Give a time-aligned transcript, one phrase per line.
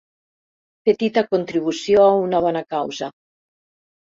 [0.89, 3.11] Petita contribució a una bona causa.